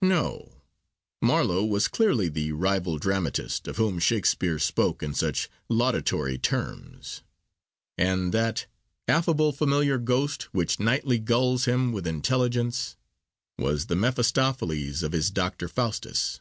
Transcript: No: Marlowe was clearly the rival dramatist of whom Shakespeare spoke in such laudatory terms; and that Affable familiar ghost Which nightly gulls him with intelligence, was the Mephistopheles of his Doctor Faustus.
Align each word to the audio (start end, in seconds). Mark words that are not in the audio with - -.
No: 0.00 0.62
Marlowe 1.20 1.64
was 1.66 1.86
clearly 1.86 2.30
the 2.30 2.52
rival 2.52 2.96
dramatist 2.96 3.68
of 3.68 3.76
whom 3.76 3.98
Shakespeare 3.98 4.58
spoke 4.58 5.02
in 5.02 5.12
such 5.12 5.50
laudatory 5.68 6.38
terms; 6.38 7.20
and 7.98 8.32
that 8.32 8.64
Affable 9.06 9.52
familiar 9.52 9.98
ghost 9.98 10.44
Which 10.44 10.80
nightly 10.80 11.18
gulls 11.18 11.66
him 11.66 11.92
with 11.92 12.06
intelligence, 12.06 12.96
was 13.58 13.88
the 13.88 13.96
Mephistopheles 13.96 15.02
of 15.02 15.12
his 15.12 15.30
Doctor 15.30 15.68
Faustus. 15.68 16.40